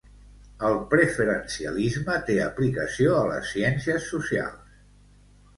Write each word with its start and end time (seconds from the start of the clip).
El 0.69 0.77
preferencialisme 0.93 2.15
té 2.31 2.37
aplicació 2.47 3.13
a 3.19 3.23
les 3.33 3.53
ciències 3.57 4.09
socials. 4.15 4.85